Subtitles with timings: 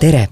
[0.00, 0.28] tere!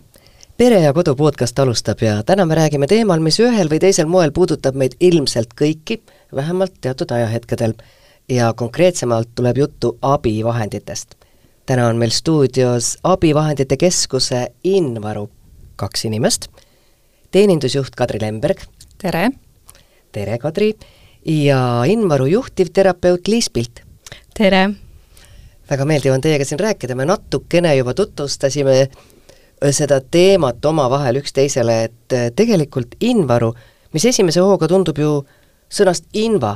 [0.57, 4.31] pere ja kodu podcast alustab ja täna me räägime teemal, mis ühel või teisel moel
[4.33, 5.99] puudutab meid ilmselt kõiki,
[6.35, 7.75] vähemalt teatud ajahetkedel.
[8.29, 11.15] ja konkreetsemalt tuleb juttu abivahenditest.
[11.67, 15.29] täna on meil stuudios Abivahendite Keskuse Invaru
[15.77, 16.49] kaks inimest,
[17.31, 18.65] teenindusjuht Kadri Lemberg.
[18.99, 19.31] tere!
[20.13, 20.75] tere, Kadri!
[21.25, 23.83] ja Invaru juhtivterapeut Liis Pilt.
[24.35, 24.71] tere!
[25.71, 28.89] väga meeldiv on teiega siin rääkida, me natukene juba tutvustasime
[29.75, 33.53] seda teemat omavahel üksteisele, et äh, tegelikult Invaru,
[33.93, 35.13] mis esimese hooga tundub ju
[35.73, 36.55] sõnast inva,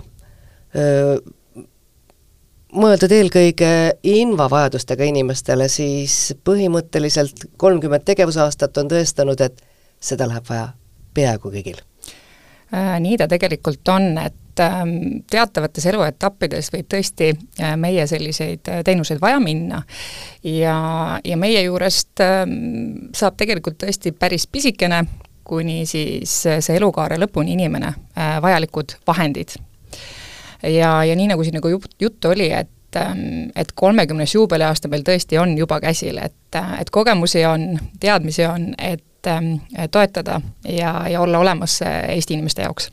[2.72, 3.70] mõeldud eelkõige
[4.08, 9.60] invavajadustega inimestele, siis põhimõtteliselt kolmkümmend tegevusaastat on tõestanud, et
[10.02, 10.70] seda läheb vaja
[11.14, 11.80] peaaegu kõigil.
[12.72, 18.82] Äh, nii ta tegelikult on, et ähm, teatavates eluetappides võib tõesti äh, meie selliseid äh,
[18.84, 19.82] teenuseid vaja minna
[20.44, 20.76] ja,
[21.24, 25.04] ja meie juurest ähm, saab tegelikult tõesti päris pisikene,
[25.44, 29.56] kuni siis see elukaare lõpuni inimene vajalikud vahendid.
[30.62, 35.40] ja, ja nii, nagu siin nagu juttu oli, et ähm, et kolmekümnes juubeliaasta meil tõesti
[35.42, 39.02] on juba käsil, et, et kogemusi on, teadmisi on, et
[39.90, 42.92] toetada ja, ja olla olemas äh, Eesti inimeste jaoks.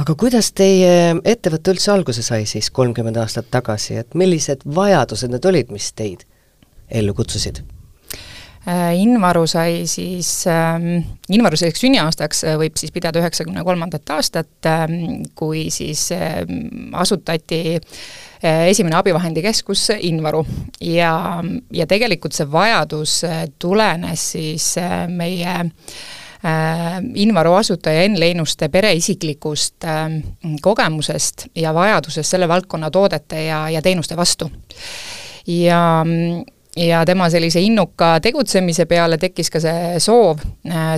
[0.00, 5.46] Aga kuidas teie ettevõte üldse alguse sai siis kolmkümmend aastat tagasi, et millised vajadused need
[5.50, 6.26] olid, mis teid
[6.90, 7.62] ellu kutsusid?
[8.64, 14.68] Äh, Invaru sai siis ähm,, Invaru selliseks sünniaastaks äh, võib siis pidada üheksakümne kolmandat aastat
[14.70, 20.46] ähm,, kui siis ähm, asutati äh, esimene abivahendikeskus Invaru
[20.80, 21.12] ja,
[21.76, 23.18] ja tegelikult see vajadus
[23.60, 24.70] tulenes siis
[25.12, 25.58] meie
[27.14, 29.86] Invaru asutaja Enn Leinuste pere isiklikust
[30.62, 34.50] kogemusest ja vajadusest selle valdkonna toodete ja, ja teenuste vastu.
[35.46, 36.04] ja
[36.76, 40.42] ja tema sellise innuka tegutsemise peale tekkis ka see soov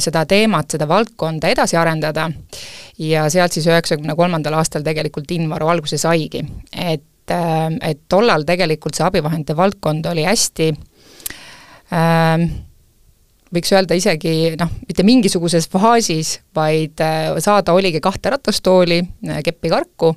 [0.01, 2.31] seda teemat, seda valdkonda edasi arendada
[2.99, 6.45] ja sealt siis üheksakümne kolmandal aastal tegelikult Invaru alguse saigi.
[6.73, 7.05] et,
[7.83, 10.71] et tollal tegelikult see abivahendite valdkond oli hästi
[11.93, 12.49] äh,
[13.55, 19.71] võiks öelda isegi noh, mitte mingisuguses faasis, vaid äh, saada oligi kahte ratastooli, äh, keppi
[19.71, 20.13] karku,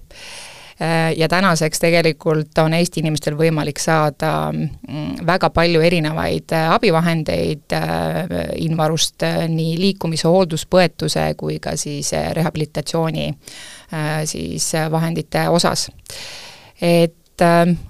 [0.82, 7.78] äh, ja tänaseks tegelikult on Eesti inimestel võimalik saada mm, väga palju erinevaid abivahendeid
[8.66, 13.30] Invarust, nii liikumise, hoolduspõetuse kui ka siis rehabilitatsiooni
[14.30, 15.88] siis vahendite osas.
[16.82, 17.42] Et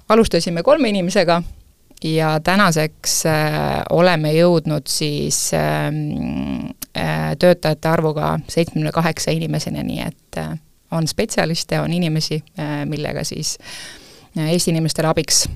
[0.08, 1.40] alustasime kolme inimesega
[2.04, 3.34] ja tänaseks äh,
[3.90, 10.54] oleme jõudnud siis ähm, äh, töötajate arvuga seitsmekümne kaheksa inimeseni, nii et äh,
[10.90, 12.42] on spetsialiste, on inimesi
[12.84, 13.58] millega siis
[14.36, 15.48] Eesti inimestele abiks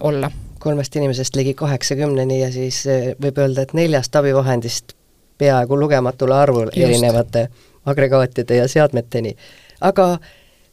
[0.00, 0.30] olla.
[0.58, 2.84] kolmest inimesest ligi kaheksakümneni ja siis
[3.22, 4.92] võib öelda, et neljast abivahendist
[5.38, 7.48] peaaegu lugematule arvule erinevate
[7.86, 9.36] agregaatide ja seadmeteni.
[9.80, 10.18] aga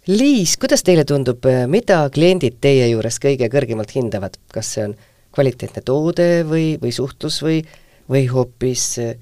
[0.08, 4.96] Liis, kuidas teile tundub, mida kliendid teie juures kõige kõrgemalt hindavad, kas see on
[5.34, 7.62] kvaliteetne toode või, või suhtlus või,
[8.10, 9.16] või hoopis äh,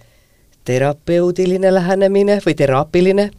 [0.67, 3.29] terapeudiline lähenemine või teraapiline?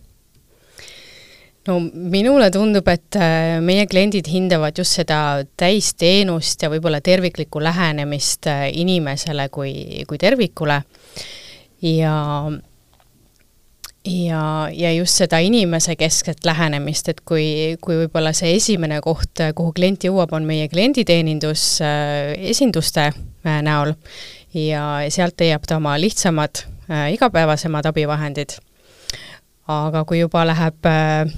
[1.68, 5.20] no minule tundub, et äh, meie kliendid hindavad just seda
[5.56, 10.82] täisteenust ja võib-olla terviklikku lähenemist inimesele kui, kui tervikule
[11.82, 12.16] ja
[14.04, 20.04] ja, ja just seda inimesekeskset lähenemist, et kui, kui võib-olla see esimene koht, kuhu klient
[20.08, 23.94] jõuab, on meie klienditeenindus äh, esinduste äh, näol
[24.54, 28.58] ja sealt leiab ta oma lihtsamad äh, igapäevasemad abivahendid.
[29.68, 31.30] aga kui juba läheb äh,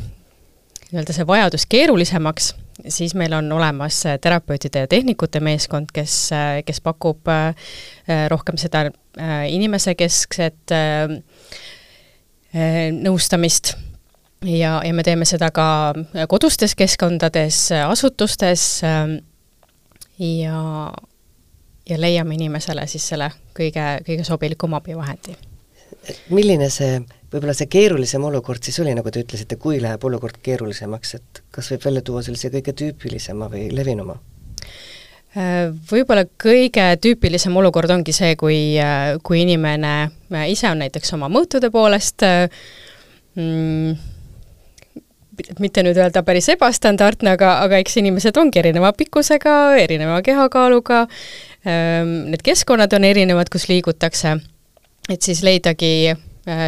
[0.94, 2.54] nii-öelda see vajadus keerulisemaks,
[2.88, 7.26] siis meil on olemas äh, terapeutide ja tehnikute meeskond, kes, äh, kes pakub
[8.28, 8.88] rohkem seda
[9.48, 11.14] inimesekeskset äh,
[12.54, 13.72] nõustamist
[14.47, 15.66] ja, ja me teeme seda ka
[16.29, 19.17] kodustes keskkondades, asutustes ähm,
[20.19, 20.93] ja,
[21.88, 25.37] ja leiame inimesele siis selle kõige, kõige sobilikuma abivahendi.
[26.31, 27.00] milline see,
[27.32, 31.70] võib-olla see keerulisem olukord siis oli, nagu te ütlesite, kui läheb olukord keerulisemaks, et kas
[31.73, 34.19] võib välja tuua sellise kõige tüüpilisema või levinuma?
[35.34, 41.10] Äh, võib-olla kõige tüüpilisem olukord ongi see, kui, äh, kui inimene äh, ise on näiteks
[41.16, 43.96] oma mõõtude poolest mm,
[45.58, 51.02] mitte nüüd öelda päris ebastandardne, aga, aga eks inimesed ongi erineva pikkusega, erineva kehakaaluga,
[51.66, 54.36] ähm, need keskkonnad on erinevad, kus liigutakse,
[55.10, 56.14] et siis leidagi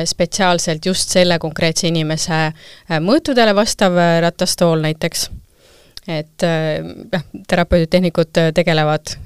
[0.08, 2.48] spetsiaalselt just selle konkreetse inimese
[3.04, 3.92] mõõtudele vastav
[4.24, 5.28] ratastool näiteks
[6.08, 6.44] et
[7.12, 9.16] jah, terapeudid, tehnikud tegelevad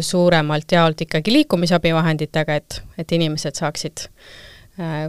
[0.00, 4.06] suuremalt jaolt ikkagi liikumisabivahenditega, et, et inimesed saaksid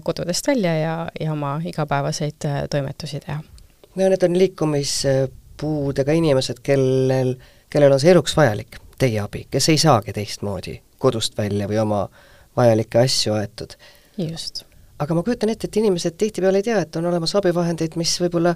[0.04, 3.44] kodudest välja ja, ja oma igapäevaseid toimetusi teha.
[3.96, 7.36] no need on liikumispuudega inimesed, kellel,
[7.70, 12.02] kellel on see eluks vajalik, teie abi, kes ei saagi teistmoodi kodust välja või oma
[12.58, 13.74] vajalikke asju aetud.
[14.18, 14.64] just.
[15.00, 18.56] aga ma kujutan ette, et inimesed tihtipeale ei tea, et on olemas abivahendeid, mis võib-olla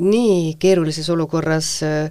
[0.00, 2.10] nii keerulises olukorras äh,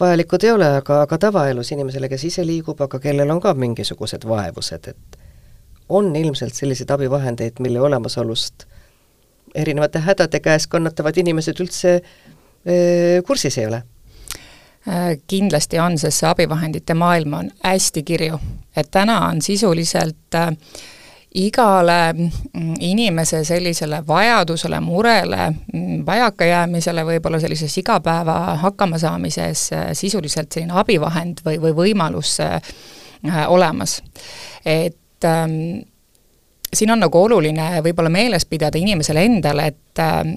[0.00, 4.26] vajalikud ei ole, aga, aga tavaelus inimesele, kes ise liigub, aga kellel on ka mingisugused
[4.28, 5.18] vaevused, et
[5.88, 8.68] on ilmselt selliseid abivahendeid, mille olemasolust
[9.54, 13.84] erinevate hädade käes kannatavad inimesed üldse äh, kursis ei ole
[14.88, 18.38] Äh, kindlasti on, sest see abivahendite maailm on hästi kirju.
[18.76, 20.34] et täna on sisuliselt
[21.34, 30.78] igale mm, inimese sellisele vajadusele, murele, mm, vajakajäämisele, võib-olla sellises igapäeva hakkamasaamises äh, sisuliselt selline
[30.78, 32.60] abivahend või, või võimalus äh,
[33.48, 34.02] olemas.
[34.64, 35.82] et ähm,
[36.74, 40.34] siin on nagu oluline võib-olla meeles pidada inimesele endale, et äh,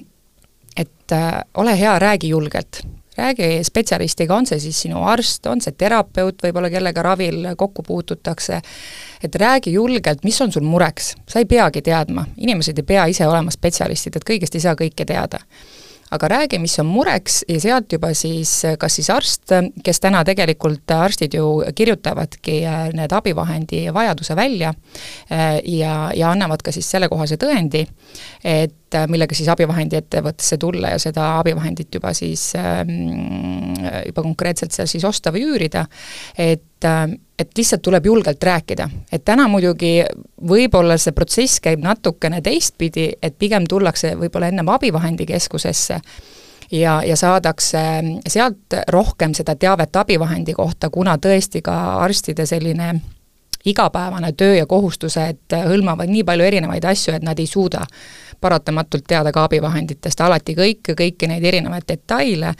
[0.76, 2.82] et äh, ole hea, räägi julgelt
[3.18, 8.60] räägi spetsialistiga, on see siis sinu arst, on see terapeut võib-olla, kellega ravil kokku puututakse,
[9.22, 13.26] et räägi julgelt, mis on sul mureks, sa ei peagi teadma, inimesed ei pea ise
[13.28, 15.44] olema spetsialistid, et kõigest ei saa kõike teada.
[16.10, 19.52] aga räägi, mis on mureks ja sealt juba siis kas siis arst,
[19.84, 24.72] kes täna tegelikult arstid ju kirjutavadki äh, need abivahendi vajaduse välja
[25.32, 27.84] äh, ja, ja annavad ka siis sellekohase tõendi,
[28.40, 33.76] et äh, millega siis abivahendi ettevõttesse tulla ja seda abivahendit juba siis ähm,
[34.06, 35.84] juba konkreetselt seal siis osta või üürida,
[36.38, 36.88] et
[37.38, 38.88] et lihtsalt tuleb julgelt rääkida.
[39.12, 40.04] et täna muidugi
[40.48, 46.00] võib-olla see protsess käib natukene teistpidi, et pigem tullakse võib-olla ennem abivahendikeskusesse
[46.70, 47.78] ja, ja saadakse
[48.28, 53.00] sealt rohkem seda teavet abivahendi kohta, kuna tõesti ka arstide selline
[53.68, 57.84] igapäevane töö ja kohustused hõlmavad nii palju erinevaid asju, et nad ei suuda
[58.40, 60.20] paratamatult teada ka abivahenditest.
[60.20, 62.52] Alati kõike, kõiki neid erinevaid detaile,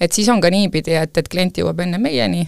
[0.00, 2.44] et siis on ka niipidi, et, et klient jõuab enne meieni,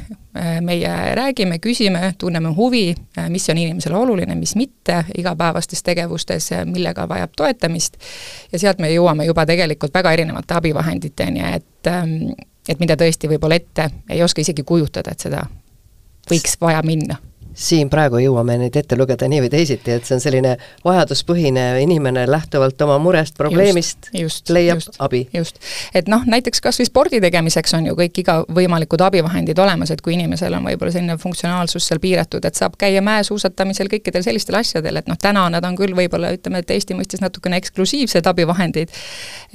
[0.62, 2.94] meie räägime, küsime, tunneme huvi,
[3.32, 7.96] mis on inimesele oluline, mis mitte igapäevastes tegevustes, millega vajab toetamist,
[8.52, 11.94] ja sealt me jõuame juba tegelikult väga erinevate abivahenditeni, et
[12.66, 15.44] et mida tõesti võib-olla ette ei oska isegi kujutada, et seda
[16.30, 17.14] võiks vaja minna
[17.56, 22.26] siin praegu jõuame neid ette lugeda nii või teisiti, et see on selline vajaduspõhine inimene
[22.28, 25.22] lähtuvalt oma murest, probleemist just, just, leiab just, abi.
[25.34, 25.60] just,
[25.96, 30.16] et noh, näiteks kas või spordi tegemiseks on ju kõik igavõimalikud abivahendid olemas, et kui
[30.18, 35.08] inimesel on võib-olla selline funktsionaalsus seal piiratud, et saab käia mäesuusatamisel, kõikidel sellistel asjadel, et
[35.08, 38.92] noh, täna nad on küll võib-olla ütleme, et Eesti mõistes natukene eksklusiivsed abivahendid,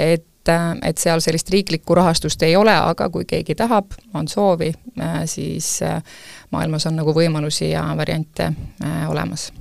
[0.02, 4.72] et et seal sellist riiklikku rahastust ei ole, aga kui keegi tahab, on soovi,
[5.26, 5.82] siis
[6.52, 8.44] maailmas on nagu võimalusi ja variante
[8.84, 9.52] äh, olemas.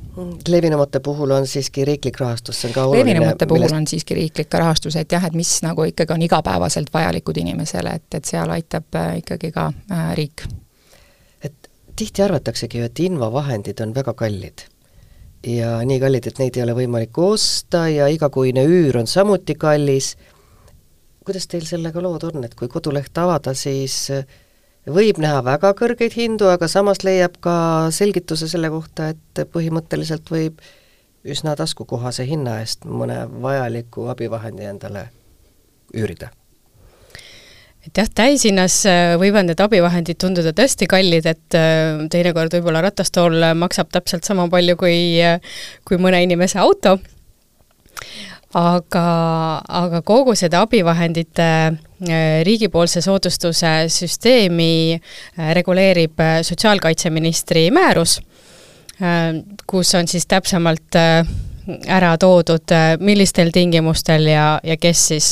[0.48, 3.04] levinumate puhul on siiski riiklik rahastus, see on ka oluline.
[3.04, 3.76] levinumate puhul millest...
[3.76, 8.08] on siiski riiklik rahastus, et jah, et mis nagu ikkagi on igapäevaselt vajalikud inimesele, et,
[8.14, 10.44] et seal aitab äh, ikkagi ka äh, riik.
[11.42, 14.66] et tihti arvataksegi ju, et invavahendid on väga kallid
[15.46, 20.16] ja nii kallid, et neid ei ole võimalik osta ja igakuine üür on samuti kallis.
[21.30, 24.26] Kuidas teil sellega lood on, et kui koduleht avada, siis äh,
[24.90, 27.54] võib näha väga kõrgeid hindu, aga samas leiab ka
[27.94, 30.58] selgituse selle kohta, et põhimõtteliselt võib
[31.22, 35.06] üsna taskukohase hinna eest mõne vajaliku abivahendi endale
[35.94, 36.32] üürida.
[37.86, 38.82] Et jah, täishinnas
[39.20, 44.76] võivad need abivahendid tunduda tõesti kallid, et äh, teinekord võib-olla ratastool maksab täpselt sama palju
[44.80, 45.38] kui, äh,
[45.88, 46.98] kui mõne inimese auto,
[48.54, 49.06] aga,
[49.68, 51.50] aga kogu seda abivahendite
[52.08, 58.22] Äh, riigipoolse soodustuse süsteemi äh, reguleerib äh, sotsiaalkaitseministri määrus,
[59.66, 60.96] kus on siis täpsemalt
[61.88, 65.28] ära toodud, millistel tingimustel ja, ja kes siis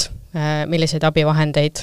[0.72, 1.82] milliseid abivahendeid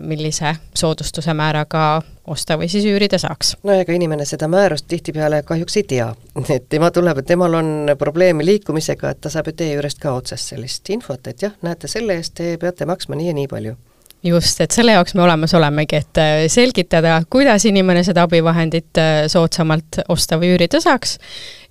[0.00, 3.54] millise soodustuse määraga osta või siis üürida saaks.
[3.62, 6.10] no ega inimene seda määrust tihtipeale kahjuks ei tea,
[6.56, 10.14] et tema tuleb, et temal on probleeme liikumisega, et ta saab ju teie juurest ka
[10.16, 13.76] otsest sellist infot, et jah, näete, selle eest te peate maksma nii ja nii palju
[14.24, 19.12] just, et selle jaoks me olemas olemegi, et äh, selgitada, kuidas inimene seda abivahendit äh,
[19.32, 21.18] soodsamalt osta või üürida saaks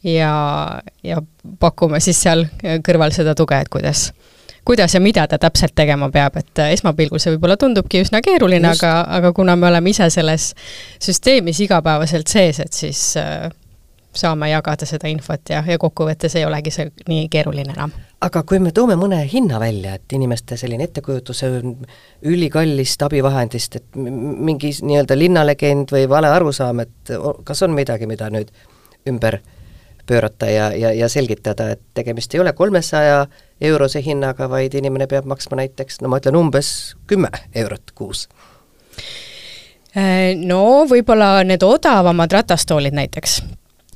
[0.06, 0.34] ja,
[1.04, 1.22] ja
[1.60, 2.46] pakume siis seal
[2.86, 4.12] kõrval seda tuge, et kuidas
[4.66, 8.70] kuidas ja mida ta täpselt tegema peab, et äh, esmapilgul see võib-olla tundubki üsna keeruline,
[8.76, 10.54] aga, aga kuna me oleme ise selles
[11.04, 13.50] süsteemis igapäevaselt sees, et siis äh,
[14.14, 17.94] saame jagada seda infot ja, ja kokkuvõttes ei olegi see nii keeruline enam.
[18.24, 21.44] aga kui me toome mõne hinna välja, et inimeste selline ettekujutus
[22.30, 28.54] ülikallist abivahendist, et mingi nii-öelda linnalegend või vale arusaam, et kas on midagi, mida nüüd
[29.10, 29.42] ümber
[30.06, 33.26] pöörata ja, ja, ja selgitada, et tegemist ei ole kolmesaja
[33.62, 38.28] eurose hinnaga, vaid inimene peab maksma näiteks, no ma ütlen umbes kümme eurot kuus
[39.94, 43.44] Äh, no võib-olla need odavamad ratastoolid näiteks,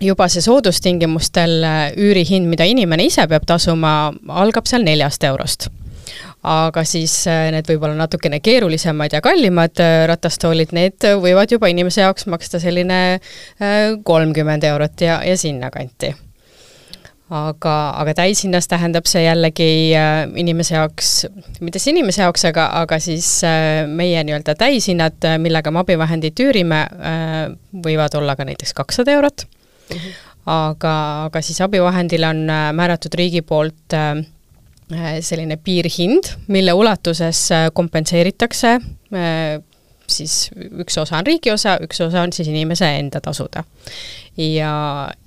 [0.04, 5.72] juba see soodustingimustel äh, üürihind, mida inimene ise peab tasuma, algab seal neljast eurost.
[6.48, 12.30] Aga siis äh, need võib-olla natukene keerulisemad ja kallimad ratastoolid, need võivad juba inimese jaoks
[12.32, 13.20] maksta selline
[14.08, 16.14] kolmkümmend eurot ja, ja sinnakanti
[17.34, 21.12] aga, aga täishinnas tähendab see jällegi äh, inimese jaoks,
[21.60, 26.40] mitte siis inimese jaoks, aga, aga siis äh, meie nii-öelda täishinnad, äh, millega me abivahendit
[26.44, 26.86] üürime,
[27.84, 29.98] võivad olla ka näiteks kakssada eurot mm.
[29.98, 30.16] -hmm.
[30.54, 30.96] aga,
[31.28, 32.48] aga siis abivahendile on
[32.80, 33.98] määratud riigi poolt
[35.22, 37.42] selline piirhind, mille ulatuses
[37.76, 38.78] kompenseeritakse
[40.12, 40.50] siis
[40.82, 43.64] üks osa on riigi osa, üks osa on siis inimese enda tasuda.
[44.38, 44.74] ja,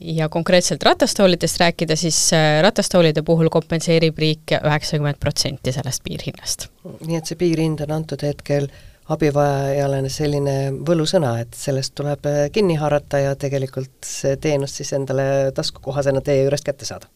[0.01, 6.69] ja konkreetselt ratastoolidest rääkida, siis äh, ratastoolide puhul kompenseerib riik üheksakümmend protsenti sellest piirhinnast.
[7.07, 8.71] nii et see piirhind on antud hetkel
[9.11, 15.51] abivajajale selline võlusõna, et sellest tuleb äh, kinni haarata ja tegelikult see teenus siis endale
[15.55, 17.11] taskukohasena teie juurest kätte saada.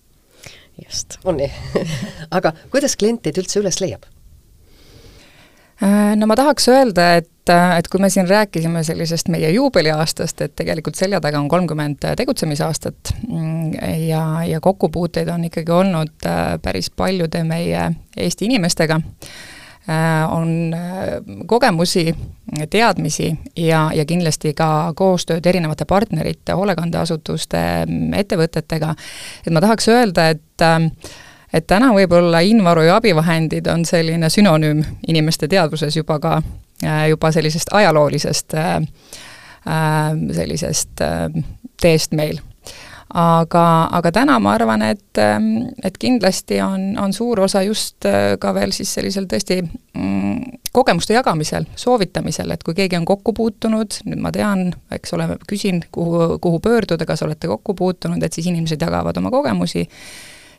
[0.82, 1.18] Just.
[1.24, 1.50] on nii
[2.38, 4.06] aga kuidas klient teid üldse üles leiab?
[5.82, 10.44] Äh, no ma tahaks öelda, et, äh, et kui me siin rääkisime sellisest meie juubeliaastast,
[10.46, 13.72] et tegelikult selja taga on kolmkümmend tegutsemisaastat mm,
[14.06, 19.00] ja, ja kokkupuuteid on ikkagi olnud äh, päris paljude meie Eesti inimestega,
[20.30, 20.74] on
[21.46, 22.14] kogemusi,
[22.70, 23.26] teadmisi
[23.56, 27.60] ja, ja kindlasti ka koostööd erinevate partnerite, hoolekandeasutuste,
[28.16, 28.94] ettevõtetega,
[29.44, 30.64] et ma tahaks öelda, et
[31.54, 36.38] et täna võib-olla invaru ja abivahendid on selline sünonüüm inimeste teadvuses juba ka,
[36.84, 38.74] äh, juba sellisest ajaloolisest äh,
[39.68, 41.04] äh, sellisest
[41.80, 42.40] teest meil
[43.10, 43.64] aga,
[43.98, 48.06] aga täna ma arvan, et, ähm, et kindlasti on, on suur osa just
[48.40, 54.00] ka veel siis sellisel tõesti mm, kogemuste jagamisel, soovitamisel, et kui keegi on kokku puutunud,
[54.08, 58.48] nüüd ma tean, eks ole, küsin, kuhu, kuhu pöörduda, kas olete kokku puutunud, et siis
[58.50, 59.86] inimesed jagavad oma kogemusi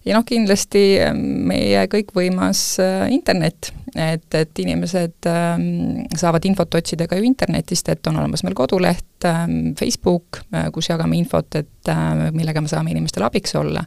[0.06, 7.08] ja noh, kindlasti ähm, meie kõikvõimas äh, internet, et, et inimesed ähm, saavad infot otsida
[7.10, 11.92] ka ju internetist, et on olemas meil koduleht, ähm, Facebook, äh, kus jagame infot, et
[11.92, 13.84] äh, millega me saame inimestele abiks olla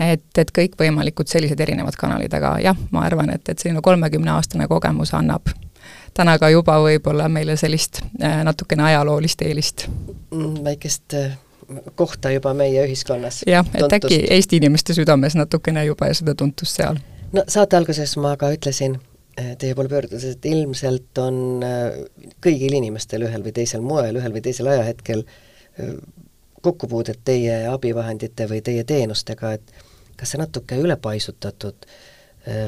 [0.00, 5.12] et, et kõikvõimalikud sellised erinevad kanalid, aga jah, ma arvan, et, et selline kolmekümneaastane kogemus
[5.14, 5.52] annab
[6.16, 9.86] täna ka juba võib-olla meile sellist natukene ajaloolist eelist.
[10.32, 11.14] Mm, väikest
[11.94, 13.42] kohta juba meie ühiskonnas.
[13.46, 16.98] jah, et äkki Eesti inimeste südames natukene juba ja seda tuntust seal.
[17.32, 18.96] no saate alguses ma ka ütlesin
[19.36, 22.00] eh, teie poole pöördudes, et ilmselt on eh,
[22.44, 25.94] kõigil inimestel ühel või teisel moel, ühel või teisel ajahetkel eh,
[26.62, 29.86] kokkupuudet teie abivahendite või teie teenustega, et
[30.20, 31.86] kas see natuke ülepaisutatud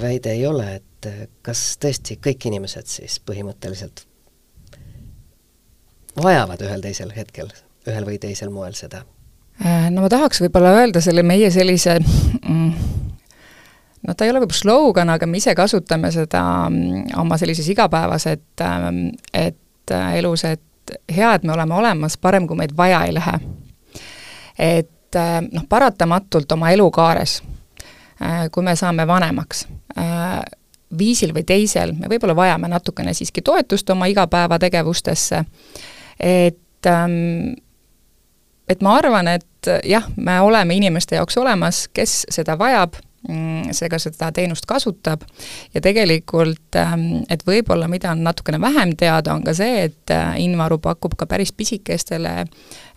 [0.00, 1.08] väide ei ole, et
[1.44, 4.04] kas tõesti kõik inimesed siis põhimõtteliselt
[6.20, 7.52] vajavad ühel teisel hetkel
[7.88, 9.02] ühel või teisel moel seda?
[9.60, 12.70] Äh, no ma tahaks võib-olla öelda selle meie sellise mm,
[14.06, 18.38] no ta ei ole võib-olla slogan, aga me ise kasutame seda mm, oma sellises igapäevases,
[18.38, 23.04] et, ähm, et äh, elus, et hea, et me oleme olemas, parem kui meid vaja
[23.06, 23.36] ei lähe.
[24.58, 27.40] et äh, noh, paratamatult oma elukaares,
[28.54, 29.64] kui me saame vanemaks,
[30.98, 35.40] viisil või teisel, me võib-olla vajame natukene siiski toetust oma igapäevategevustesse,
[36.20, 37.56] et ähm,
[38.72, 42.96] et ma arvan, et jah, me oleme inimeste jaoks olemas, kes seda vajab,
[43.28, 45.22] mm, seega seda teenust kasutab.
[45.74, 50.34] Ja tegelikult, ähm, et võib-olla mida on natukene vähem teada, on ka see, et äh,
[50.42, 52.91] Invaru pakub ka päris pisikestele Ähm,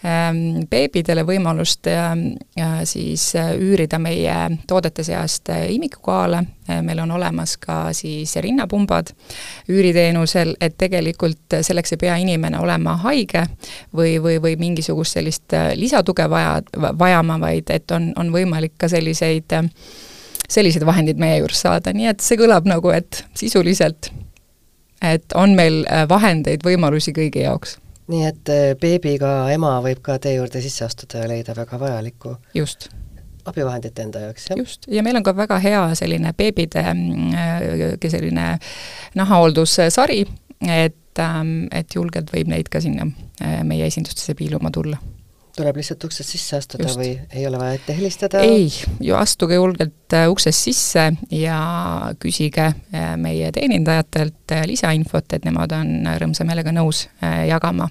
[0.69, 2.35] beebidele võimalust ähm,
[2.85, 4.35] siis äh, üürida meie
[4.67, 9.09] toodete seast äh, imikukaale, äh, meil on olemas ka siis rinnapumbad
[9.71, 13.47] üüriteenusel, et tegelikult selleks ei pea inimene olema haige
[13.95, 16.59] või, või, või mingisugust sellist lisatuge vaja,
[16.99, 19.55] vajama, vaid et on, on võimalik ka selliseid
[20.49, 24.11] sellised vahendid meie juures saada, nii et see kõlab nagu, et sisuliselt,
[25.01, 27.79] et on meil vahendeid, võimalusi kõigi jaoks
[28.11, 32.37] nii et äh, beebiga ema võib ka tee juurde sisse astuda ja leida väga vajalikku
[32.53, 32.89] just
[33.45, 34.59] abivahendit enda jaoks, jah?
[34.59, 38.47] just, ja meil on ka väga hea selline beebide äh, selline
[39.15, 40.23] nahahooldussari,
[40.61, 43.07] et, ähm, et julgelt võib neid ka sinna
[43.41, 44.97] äh, meie esindustesse piiluma tulla.
[45.55, 46.99] Tuleb lihtsalt uksest sisse astuda Just.
[46.99, 48.41] või ei ole vaja ette helistada?
[48.43, 48.67] ei,
[49.03, 51.59] ju astuge julgelt äh, uksest sisse ja
[52.19, 57.05] küsige äh, meie teenindajatelt äh, lisainfot, et nemad on rõõmsa meelega nõus
[57.47, 57.89] jagama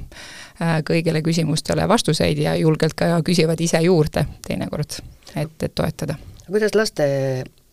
[0.87, 5.01] kõigile küsimustele vastuseid ja julgelt ka küsivad ise juurde teinekord,
[5.35, 6.15] et, et toetada.
[6.47, 7.07] kuidas laste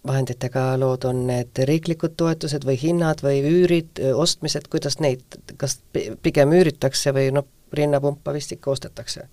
[0.07, 5.21] vahenditega lood on, need riiklikud toetused või hinnad või üürid, ostmised, kuidas neid,
[5.61, 5.77] kas
[6.25, 7.45] pigem üüritakse või noh,
[7.77, 9.27] rinnapumpa vist ikka ostetakse?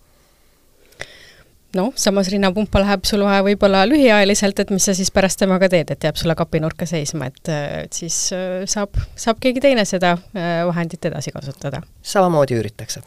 [1.77, 5.91] Noh, samas rinnapumpa läheb sul vaja võib-olla lühiajaliselt, et mis sa siis pärast temaga teed,
[5.93, 7.51] et jääb sulle kapinurka seisma, et,
[7.85, 11.83] et siis äh, saab, saab keegi teine seda äh, vahendit edasi kasutada.
[12.03, 13.03] samamoodi üüritakse?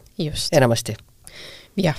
[0.53, 0.98] enamasti?
[1.82, 1.98] jah.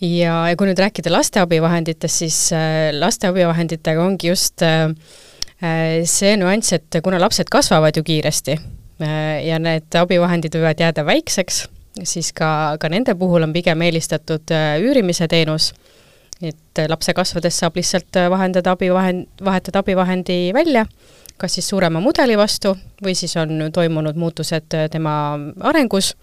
[0.00, 4.62] ja, ja kui nüüd rääkida laste abivahenditest, siis äh, laste abivahenditega ongi just
[5.58, 8.54] see nüanss, et kuna lapsed kasvavad ju kiiresti
[9.42, 11.64] ja need abivahendid võivad jääda väikseks,
[12.06, 15.72] siis ka, ka nende puhul on pigem eelistatud äh, üürimise teenus,
[16.42, 20.86] et lapse kasvades saab lihtsalt äh, vahendada abivahend, vahetada abivahendi välja,
[21.38, 22.74] kas siis suurema mudeli vastu
[23.04, 25.14] või siis on toimunud muutused äh, tema
[25.70, 26.14] arengus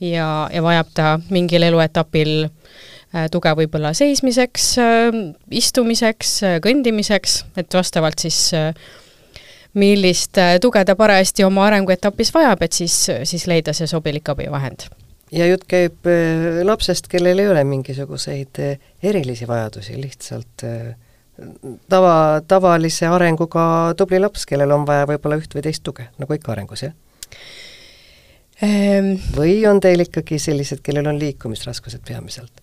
[0.00, 2.50] ja, ja vajab ta mingil eluetapil
[3.32, 4.64] tuge võib-olla seismiseks,
[5.54, 8.50] istumiseks, kõndimiseks, et vastavalt siis
[9.78, 14.88] millist tuge ta parajasti oma arenguetapis vajab, et siis, siis leida see sobilik abivahend
[15.32, 20.94] ja jutt käib äh, lapsest, kellel ei ole mingisuguseid äh, erilisi vajadusi, lihtsalt äh,
[21.88, 26.54] tava, tavalise arenguga tubli laps, kellel on vaja võib-olla üht või teist tuge, nagu ikka
[26.54, 26.94] arengus, jah
[28.62, 29.16] ehm.?
[29.36, 32.62] või on teil ikkagi sellised, kellel on liikumisraskused peamiselt?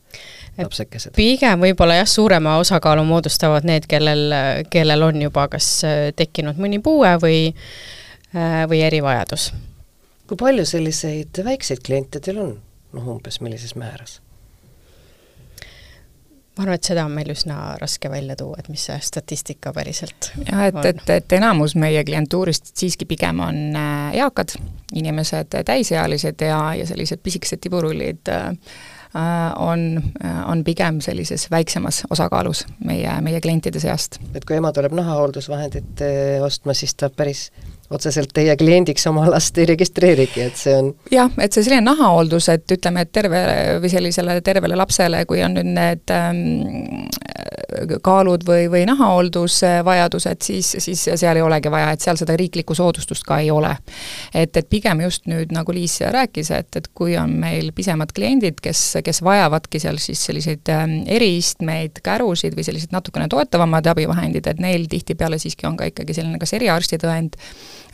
[0.57, 1.13] lapsekesed?
[1.17, 4.31] pigem võib-olla jah, suurema osakaalu moodustavad need, kellel,
[4.71, 5.69] kellel on juba kas
[6.15, 7.37] tekkinud mõni puue või,
[8.69, 9.51] või erivajadus
[10.27, 12.53] kui palju selliseid väikseid kliente teil on,
[12.93, 14.19] noh umbes millises määras?
[16.53, 20.29] ma arvan, et seda on meil üsna raske välja tuua, et mis see statistika päriselt
[20.45, 24.53] jah, et, et, et enamus meie klientuurist siiski pigem on äh, eakad
[24.93, 28.53] inimesed, täisealised ja, ja sellised pisikesed tiburullid äh,
[29.61, 30.13] on,
[30.45, 34.19] on pigem sellises väiksemas osakaalus meie, meie klientide seast.
[34.33, 37.47] et kui ema tuleb nahahooldusvahendit äh, ostma, siis ta päris
[37.95, 42.49] otseselt teie kliendiks oma last ei registreerigi, et see on jah, et see selline nahahooldus,
[42.53, 43.43] et ütleme, et terve
[43.83, 47.07] või sellisele tervele lapsele, kui on nüüd need ähm,
[48.03, 53.25] kaalud või, või nahahooldusvajadused, siis, siis seal ei olegi vaja, et seal seda riiklikku soodustust
[53.27, 53.73] ka ei ole.
[54.33, 58.59] et, et pigem just nüüd, nagu Liis rääkis, et, et kui on meil pisemad kliendid,
[58.63, 64.61] kes, kes vajavadki seal siis selliseid ähm, eriistmeid, kärusid või sellised natukene toetavamad abivahendid, et
[64.63, 67.39] neil tihtipeale siiski on ka ikkagi selline kas eriarstitõend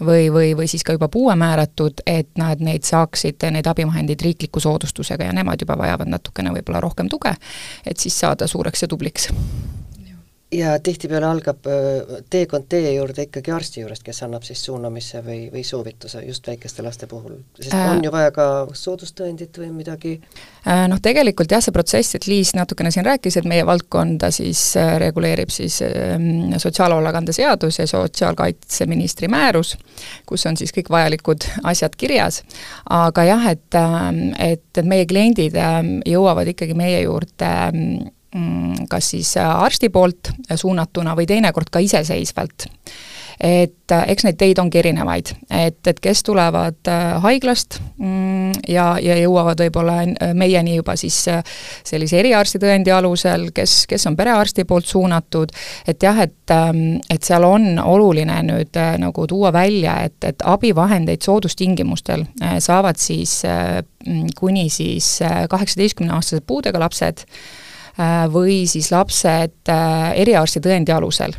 [0.05, 4.59] või, või, või siis ka juba puue määratud, et nad neid saaksid, neid abivahendeid riikliku
[4.59, 7.35] soodustusega ja nemad juba vajavad natukene võib-olla rohkem tuge,
[7.85, 9.29] et siis saada suureks ja tubliks
[10.51, 11.67] ja tihtipeale algab
[12.29, 16.83] teekond teie juurde ikkagi arsti juurest, kes annab siis suunamise või, või soovituse just väikeste
[16.85, 20.15] laste puhul, sest äh, on ju vaja ka soodustõendit või midagi?
[20.65, 24.63] Äh, noh, tegelikult jah, see protsess, et Liis natukene siin rääkis, et meie valdkonda siis
[24.79, 29.75] äh, reguleerib siis ähm, sotsiaalhoolekande seadus ja sotsiaalkaitseministri määrus,
[30.29, 32.41] kus on siis kõik vajalikud asjad kirjas,
[32.89, 38.09] aga jah, et, ähm, et, meie kliendid ähm, jõuavad ikkagi meie juurde Mm,
[38.89, 42.68] kas siis äh, arsti poolt suunatuna või teinekord ka iseseisvalt.
[43.39, 48.98] et äh, eks neid teid ongi erinevaid, et, et kes tulevad äh, haiglast mm, ja,
[49.02, 49.96] ja jõuavad võib-olla
[50.38, 51.18] meieni juba siis
[51.88, 55.56] sellise eriarstitõendi alusel, kes, kes on perearsti poolt suunatud,
[55.88, 61.26] et jah, et, ähm, et seal on oluline nüüd nagu tuua välja, et, et abivahendeid
[61.26, 62.28] soodustingimustel
[62.60, 63.39] saavad siis
[64.38, 65.18] kuni siis
[65.50, 67.26] kaheksateistkümneaastased puudega lapsed,
[68.34, 71.34] või siis lapsed äh, eriarsti tõendi alusel.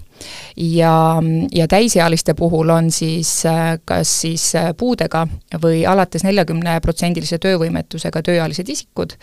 [0.56, 5.26] ja, ja täisealiste puhul on siis äh, kas siis puudega
[5.62, 9.14] või alates neljakümneprotsendilise töövõimetusega tööealised isikud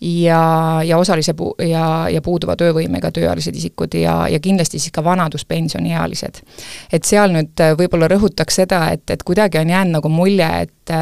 [0.00, 5.04] ja, ja osalise pu-, ja, ja puuduva töövõimega tööealised isikud ja, ja kindlasti siis ka
[5.04, 6.42] vanaduspensioniealised.
[6.92, 10.94] et seal nüüd võib-olla rõhutaks seda, et, et kuidagi on jäänud nagu mulje, et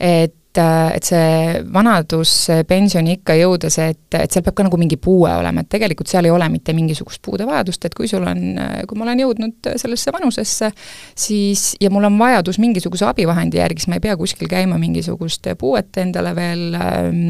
[0.00, 0.60] et et,
[0.96, 6.10] et see vanaduspensioniikka jõudes, et, et seal peab ka nagu mingi puue olema, et tegelikult
[6.10, 8.42] seal ei ole mitte mingisugust puudevajadust, et kui sul on,
[8.88, 10.72] kui ma olen jõudnud sellesse vanusesse,
[11.14, 15.52] siis, ja mul on vajadus mingisuguse abivahendi järgi, siis ma ei pea kuskil käima mingisugust
[15.58, 17.28] puuet endale veel ähm,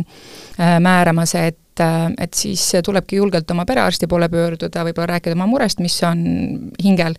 [0.59, 5.79] äh, määramas, et et siis tulebki julgelt oma perearsti poole pöörduda, võib-olla rääkida oma murest,
[5.81, 6.19] mis on
[6.83, 7.15] hingel,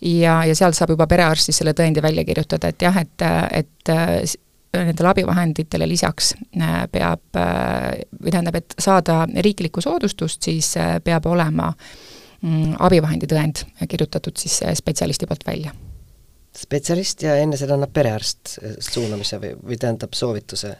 [0.00, 3.26] ja, ja sealt saab juba perearst siis selle tõendi välja kirjutada, et jah, et,
[3.58, 3.92] et
[4.84, 6.34] nendele abivahenditele lisaks
[6.92, 15.28] peab, või tähendab, et saada riiklikku soodustust, siis peab olema mm, abivahenditõend kirjutatud siis spetsialisti
[15.28, 15.74] poolt välja
[16.56, 20.70] spetsialist ja enne seda annab perearst suunamise või, või tähendab soovituse?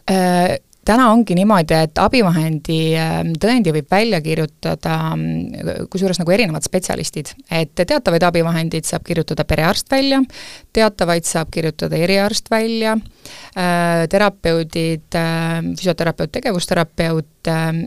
[0.86, 7.32] Täna ongi niimoodi, et abivahendi ähm, tõendi võib välja kirjutada mm, kusjuures nagu erinevad spetsialistid,
[7.50, 10.20] et teatavaid abivahendeid saab kirjutada perearst välja,
[10.76, 17.32] teatavaid saab kirjutada eriarst välja äh,, terapeudid äh,, füsioterapeut, tegevusterapeut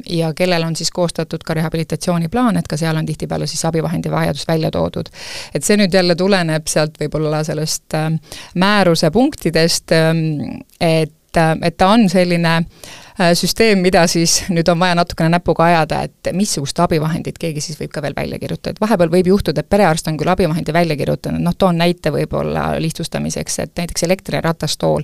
[0.08, 4.48] ja kellel on siis koostatud ka rehabilitatsiooniplaan, et ka seal on tihtipeale siis abivahendi vajadus
[4.48, 5.10] välja toodud.
[5.54, 7.98] et see nüüd jälle tuleneb sealt võib-olla sellest
[8.56, 9.92] määruse punktidest
[10.80, 15.66] et et, et ta on selline äh, süsteem, mida siis nüüd on vaja natukene näpuga
[15.66, 19.62] ajada, et missugust abivahendit keegi siis võib ka veel välja kirjutada, et vahepeal võib juhtuda,
[19.62, 25.04] et perearst on küll abivahendi välja kirjutanud, noh toon näite võib-olla lihtsustamiseks, et näiteks elektriratastool.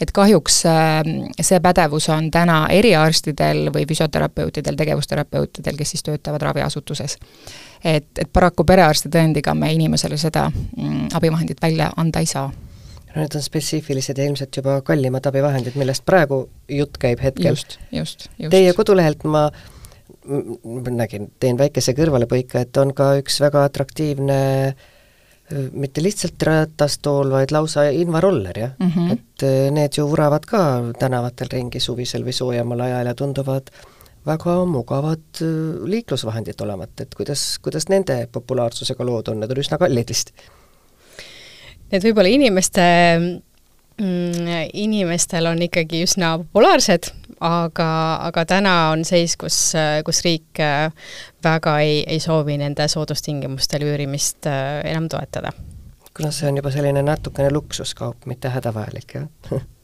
[0.00, 1.00] et kahjuks äh,
[1.40, 7.18] see pädevus on täna eriarstidel või füsioterapeutidel, tegevusterapeutidel, kes siis töötavad raviasutuses.
[7.84, 12.50] Et, et paraku perearsti tõendiga me inimesele seda mm, abivahendit välja anda ei saa
[13.16, 17.52] need on spetsiifilised ja ilmselt juba kallimad abivahendid, millest praegu jutt käib hetkel.
[17.52, 18.50] just, just, just.
[18.52, 19.48] Teie kodulehelt ma
[20.90, 24.40] nägin, teen väikese kõrvalepõike, et on ka üks väga atraktiivne
[25.52, 28.92] mitte lihtsalt ratastool, vaid lausa invaroller, jah mm?
[28.94, 29.12] -hmm.
[29.12, 30.60] et need ju vuravad ka
[30.98, 33.68] tänavatel ringi suvisel või soojemal ajal ja tunduvad
[34.26, 35.42] väga mugavad
[35.84, 40.32] liiklusvahendid olevat, et kuidas, kuidas nende populaarsusega lood on, need on üsna kallid vist
[41.92, 42.84] need võib-olla inimeste
[44.00, 47.10] mm, inimestel on ikkagi üsna populaarsed,
[47.44, 47.88] aga,
[48.28, 49.58] aga täna on seis, kus,
[50.06, 50.88] kus riik äh,
[51.44, 55.52] väga ei, ei soovi nende soodustingimustel üürimist äh, enam toetada.
[56.16, 59.62] kuna see on juba selline natukene luksuskaup, mitte hädavajalik, jah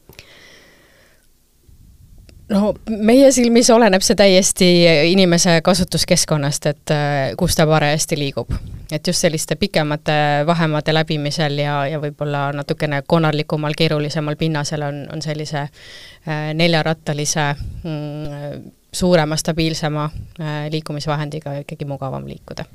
[2.49, 4.67] no meie silmis oleneb see täiesti
[5.11, 8.51] inimese kasutuskeskkonnast, et äh, kus ta parajasti liigub.
[8.91, 10.11] et just selliste pikemate
[10.45, 18.69] vahemaade läbimisel ja, ja võib-olla natukene konarlikumal, keerulisemal pinnasel on, on sellise äh, neljarattalise mm,
[18.91, 20.09] suurema, stabiilsema
[20.41, 22.65] äh, liikumisvahendiga ikkagi mugavam liikuda.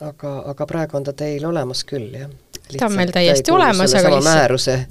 [0.00, 2.30] aga, aga praegu on ta teil olemas küll, jah?
[2.78, 4.84] ta on meil täiesti olemas, aga lihtsalt määruse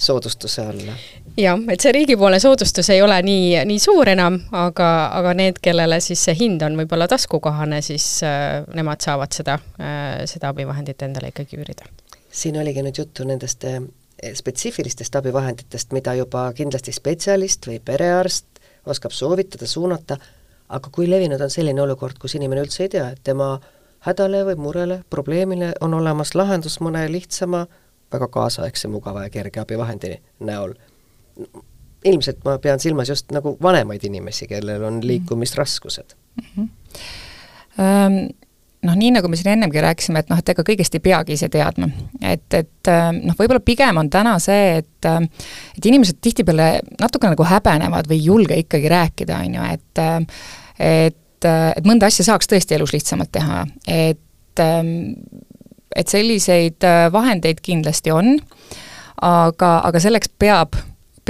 [0.00, 0.96] soodustuse alla
[1.42, 6.00] jah, et see riigipoolne soodustus ei ole nii, nii suur enam, aga, aga need, kellele
[6.04, 11.32] siis see hind on võib-olla taskukohane, siis äh, nemad saavad seda äh,, seda abivahendit endale
[11.32, 11.88] ikkagi üürida.
[12.30, 13.80] siin oligi nüüd juttu nendest äh,
[14.34, 18.46] spetsiifilistest abivahenditest, mida juba kindlasti spetsialist või perearst
[18.86, 20.16] oskab soovitada, suunata,
[20.68, 23.58] aga kui levinud on selline olukord, kus inimene üldse ei tea, et tema
[24.06, 27.66] hädale või murele, probleemile on olemas lahendus mõne lihtsama,
[28.12, 30.74] väga kaasaegse, mugava ja kerge abivahendi näol
[32.04, 36.46] ilmselt ma pean silmas just nagu vanemaid inimesi, kellel on liikumisraskused mm.
[36.56, 36.68] -hmm.
[37.80, 38.22] Um
[38.82, 41.50] noh, nii nagu me siin ennemgi rääkisime, et noh, et ega kõigest ei peagi ise
[41.52, 41.88] teadma.
[42.22, 48.08] et, et noh, võib-olla pigem on täna see, et et inimesed tihtipeale natuke nagu häbenevad
[48.10, 50.02] või ei julge ikkagi rääkida, on ju, et
[50.80, 54.64] et, et mõnda asja saaks tõesti elus lihtsamalt teha, et
[55.96, 58.38] et selliseid vahendeid kindlasti on,
[59.20, 60.76] aga, aga selleks peab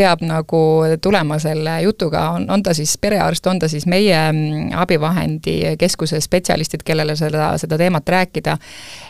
[0.01, 0.63] peab nagu
[1.03, 6.21] tulema selle jutuga, on, on ta siis perearst, on ta siis meie mm, abivahendi keskuse
[6.25, 8.59] spetsialistid, kellele seda, seda teemat rääkida,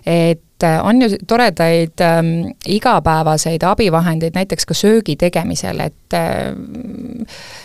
[0.07, 6.55] et äh, on ju toredaid ähm, igapäevaseid abivahendeid näiteks ka söögi tegemisel, et äh,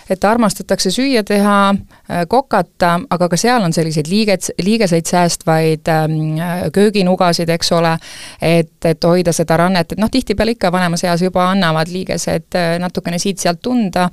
[0.10, 6.38] et armastatakse süüa teha äh,, kokata, aga ka seal on selliseid liiget, liigeseid säästvaid ähm,
[6.74, 7.96] kööginugasid, eks ole,
[8.42, 12.76] et, et hoida seda rannet, et noh, tihtipeale ikka vanemas eas juba annavad liigesed äh,
[12.82, 14.10] natukene siit-sealt tunda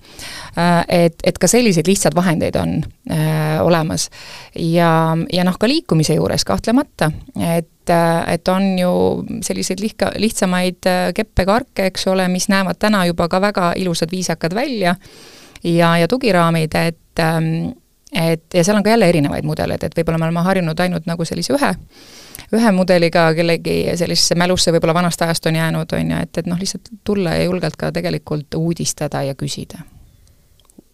[0.56, 2.78] äh,, et, et ka selliseid lihtsaid vahendeid on
[3.10, 4.08] äh, olemas.
[4.56, 7.12] ja, ja noh, ka liikumise juures kahtlemata,
[7.56, 8.92] et et on ju
[9.42, 14.54] selliseid lihka, lihtsamaid äh, keppe-karke, eks ole, mis näevad täna juba ka väga ilusad, viisakad
[14.54, 14.94] välja
[15.64, 17.72] ja, ja tugiraamid, et ähm,
[18.12, 21.24] et ja seal on ka jälle erinevaid mudeleid, et võib-olla me oleme harjunud ainult nagu
[21.24, 21.70] sellise ühe,
[22.52, 26.60] ühe mudeliga kellegi sellisesse mälusse võib-olla vanast ajast on jäänud, on ju, et, et noh,
[26.60, 29.80] lihtsalt tulla ja julgelt ka tegelikult uudistada ja küsida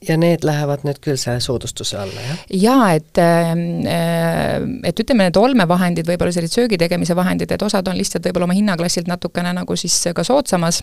[0.09, 2.45] ja need lähevad nüüd küll selle soodustuse alla, jah?
[2.55, 7.89] jaa, et ähm, äh, et ütleme, need olmevahendid, võib-olla sellised söögi tegemise vahendid, et osad
[7.91, 10.83] on lihtsalt võib-olla oma hinnaklassilt natukene nagu siis ka soodsamas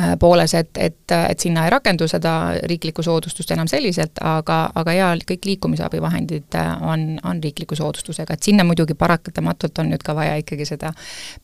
[0.00, 2.32] Äh, pooles, et, et, et sinna ei rakendu seda
[2.70, 8.46] riiklikku soodustust enam selliselt, aga, aga jaa, kõik liikumisabivahendid äh, on, on riikliku soodustusega, et
[8.46, 10.92] sinna muidugi paratamatult on nüüd ka vaja ikkagi seda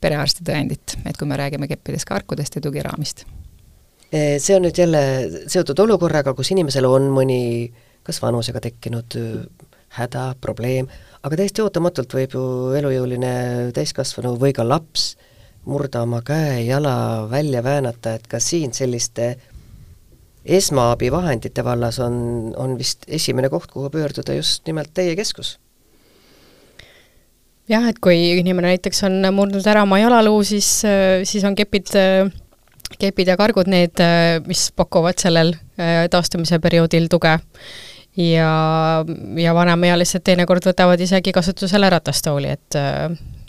[0.00, 3.24] perearsti tõendit, et kui me räägime keppidest, karkudest ja tugiraamist.
[4.14, 5.00] See on nüüd jälle
[5.50, 7.40] seotud olukorraga, kus inimesel on mõni
[8.04, 9.16] kas vanusega tekkinud
[9.96, 10.88] häda, probleem,
[11.24, 12.44] aga täiesti ootamatult võib ju
[12.78, 13.34] elujõuline
[13.74, 15.14] täiskasvanu või ka laps
[15.64, 19.34] murda oma käe, jala välja väänata, et ka siin selliste
[20.44, 22.16] esmaabivahendite vallas on,
[22.60, 25.56] on vist esimene koht, kuhu pöörduda just nimelt teie keskus.
[27.68, 30.68] Jah, et kui inimene näiteks on murdnud ära oma jalaluu, siis,
[31.24, 31.94] siis on kepid,
[33.00, 34.00] kepid ja kargud need,
[34.46, 35.54] mis pakuvad sellel
[36.10, 37.38] taastumise perioodil tuge.
[38.14, 38.50] Ja,
[39.42, 42.76] ja vanemaealised teinekord võtavad isegi kasutusele ratastooli, et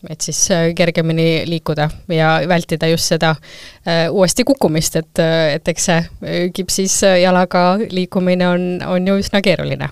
[0.09, 0.39] et siis
[0.75, 5.21] kergemini liikuda ja vältida just seda äh, uuesti kukkumist, et,
[5.53, 9.89] et eks see kipsis jalaga liikumine on, on ju üsna keeruline.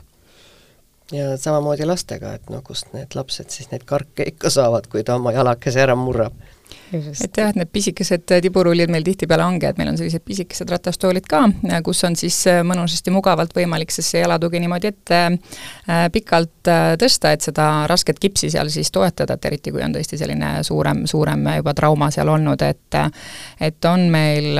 [1.14, 5.18] Ja samamoodi lastega, et noh, kust need lapsed siis neid karke ikka saavad, kui ta
[5.20, 6.34] oma jalakese ära murrab
[6.94, 11.28] et jah, et need pisikesed tiburullid meil tihtipeale ongi, et meil on sellised pisikesed ratastoolid
[11.30, 11.44] ka,
[11.86, 16.94] kus on siis äh, mõnusasti mugavalt võimalik siis see jalatugi niimoodi ette äh, pikalt äh,
[17.02, 21.06] tõsta, et seda rasket kipsi seal siis toetada, et eriti kui on tõesti selline suurem,
[21.10, 23.00] suurem juba trauma seal olnud, et
[23.64, 24.60] et on meil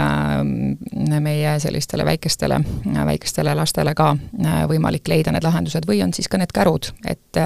[1.22, 2.58] meie sellistele väikestele,
[3.06, 4.10] väikestele lastele ka
[4.70, 7.42] võimalik leida need lahendused või on siis ka need kärud, et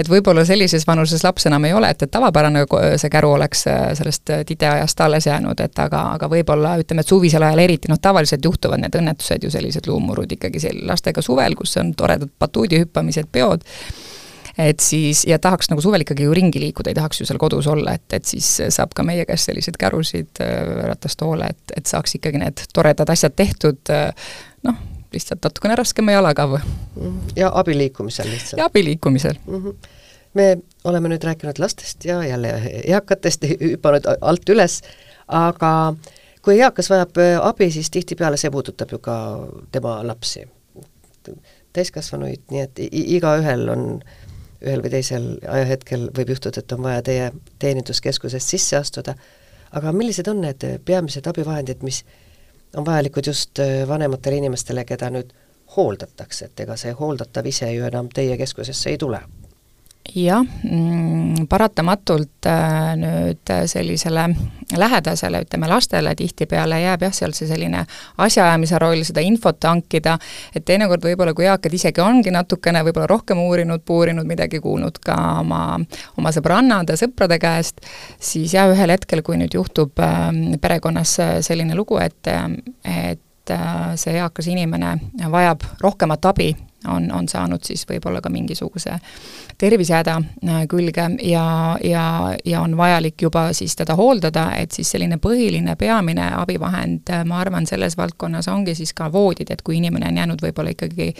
[0.00, 2.64] et võib-olla sellises vanuses laps enam ei ole, et, et tavapärane
[3.00, 3.66] see käru oleks
[3.98, 7.88] sellest sellest äh, tideajast alles jäänud, et aga, aga võib-olla ütleme, et suvisel ajal eriti,
[7.88, 12.30] noh tavaliselt juhtuvad need õnnetused ju sellised luumurud ikkagi sel-, lastega suvel, kus on toredad
[12.38, 13.62] batuudihüppamised, peod,
[14.58, 17.66] et siis, ja tahaks nagu suvel ikkagi ju ringi liikuda, ei tahaks ju seal kodus
[17.66, 22.18] olla, et, et siis saab ka meie käest selliseid kärusid, äh, ratastoole, et, et saaks
[22.18, 24.12] ikkagi need toredad asjad tehtud, äh,
[24.62, 24.78] noh,
[25.12, 26.46] lihtsalt natukene raskema jalaga
[27.36, 28.58] ja abiliikumisel lihtsalt.
[28.58, 29.58] ja abiliikumisel mm.
[29.58, 29.98] -hmm
[30.34, 34.80] me oleme nüüd rääkinud lastest ja jälle eakatest, hüpanud alt üles,
[35.28, 35.72] aga
[36.42, 39.16] kui eakas vajab äh, abi, siis tihtipeale see puudutab ju ka
[39.72, 40.46] tema lapsi,
[41.72, 43.86] täiskasvanuid, nii et igaühel on
[44.62, 47.30] ühel või teisel ajahetkel võib juhtuda, et on vaja teie
[47.62, 49.14] teeninduskeskusest sisse astuda,
[49.72, 52.02] aga millised on need peamised abivahendid, mis
[52.76, 55.32] on vajalikud just äh, vanematele inimestele, keda nüüd
[55.76, 59.22] hooldatakse, et ega see hooldatav ise ju enam teie keskusesse ei tule
[60.14, 64.26] jah mm,, paratamatult äh, nüüd sellisele
[64.76, 67.84] lähedasele, ütleme lastele tihtipeale jääb jah, seal see selline
[68.24, 70.16] asjaajamise roll, seda infot hankida,
[70.54, 75.16] et teinekord võib-olla, kui eakad isegi ongi natukene võib-olla rohkem uurinud, puurinud, midagi kuulnud ka
[75.40, 75.62] oma,
[76.18, 77.84] oma sõbrannade, sõprade käest,
[78.20, 80.28] siis jah, ühel hetkel, kui nüüd juhtub äh,
[80.60, 82.32] perekonnas selline lugu, et,
[82.84, 84.96] et äh, see eakas inimene
[85.32, 86.52] vajab rohkemat abi,
[86.88, 88.96] on, on saanud siis võib-olla ka mingisuguse
[89.58, 91.46] tervisehäda äh, külge ja,
[91.84, 92.04] ja,
[92.44, 97.40] ja on vajalik juba siis teda hooldada, et siis selline põhiline, peamine abivahend, äh, ma
[97.40, 101.12] arvan, selles valdkonnas ongi siis ka voodid, et kui inimene on jäänud võib-olla ikkagi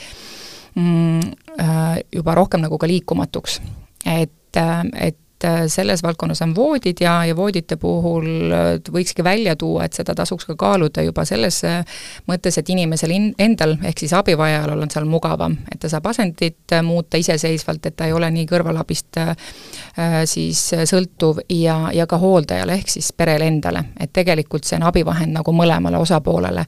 [0.75, 3.61] mm, äh, juba rohkem nagu ka liikumatuks,
[4.07, 4.63] et,
[4.95, 9.85] et et äh, selles valdkonnas on voodid ja, ja voodite puhul äh, võikski välja tuua,
[9.85, 11.83] et seda tasuks ka kaaluda juba selles äh,
[12.29, 16.77] mõttes, et inimesel in-, endal, ehk siis abivajajal on seal mugavam, et ta saab asendit
[16.83, 19.19] muuta iseseisvalt, et ta ei ole nii kõrvalabist
[20.31, 23.85] siis sõltuv ja, ja ka hooldajale, ehk siis perele endale.
[24.01, 26.65] et tegelikult see on abivahend nagu mõlemale osapoolele.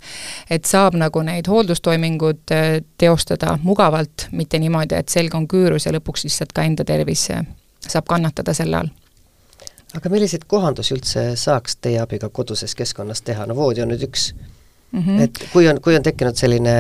[0.51, 2.55] et saab nagu neid hooldustoimingud
[2.99, 7.31] teostada mugavalt, mitte niimoodi, et selg on küürus ja lõpuks lihtsalt ka enda tervis
[7.91, 8.93] saab kannatada selle all.
[9.95, 14.33] Aga milliseid kohandusi üldse saaks teie abiga koduses keskkonnas teha, no voodi on nüüd üks.
[14.93, 15.21] Mm, -hmm.
[15.23, 16.75] et kui on, kui on tekkinud selline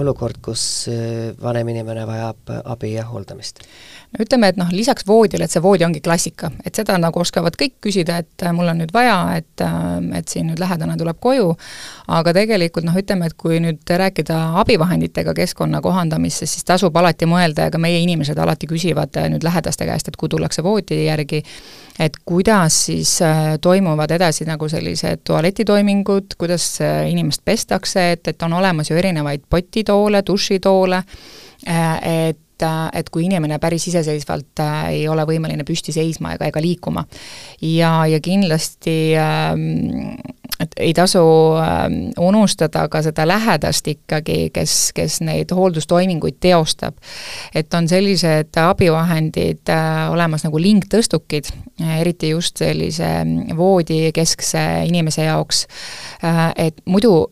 [0.00, 3.60] olukord, kus äh, vanem inimene vajab abi ja hooldamist?
[4.12, 7.56] no ütleme, et noh, lisaks voodile, et see voodi ongi klassika, et seda nagu oskavad
[7.60, 9.78] kõik küsida, et äh, mul on nüüd vaja, et äh,
[10.18, 11.52] et siin nüüd lähedane tuleb koju,
[12.12, 17.68] aga tegelikult noh, ütleme, et kui nüüd rääkida abivahenditega keskkonna kohandamisse, siis tasub alati mõelda
[17.68, 21.42] ja ka meie inimesed alati küsivad nüüd lähedaste käest, et kui tullakse voodi järgi,
[21.98, 28.42] et kuidas siis äh, toimuvad edasi nagu sellised tualetitoimingud, kuidas äh, inimest pestakse, et, et
[28.42, 31.02] on olemas ju erinevaid potitoole, dušitoole,
[31.68, 32.41] äh, et
[32.92, 37.04] et kui inimene päris iseseisvalt ei ole võimeline püsti seisma ega, ega liikuma.
[37.62, 40.14] ja, ja kindlasti ähm,
[40.62, 41.22] et ei tasu
[41.58, 46.96] ähm, unustada ka seda lähedast ikkagi, kes, kes neid hooldustoiminguid teostab.
[47.54, 51.50] et on sellised abivahendid äh, olemas nagu lingtõstukid,
[51.98, 53.10] eriti just sellise
[53.56, 55.66] voodikeskse inimese jaoks,
[56.24, 57.30] äh, et muidu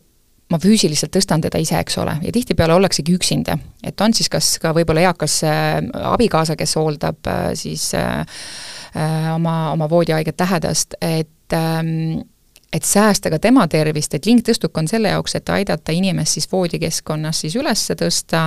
[0.51, 3.57] ma füüsiliselt tõstan teda ise, eks ole, ja tihtipeale ollaksegi üksinda.
[3.83, 5.79] et on siis kas ka võib-olla eakas äh,
[6.13, 8.25] abikaasa, kes hooldab siis äh,
[9.35, 12.21] oma, oma voodihaiget lähedast, et ähm,
[12.73, 17.41] et säästa ka tema tervist, et lingtõstuk on selle jaoks, et aidata inimest siis voodikeskkonnas
[17.43, 18.45] siis üles tõsta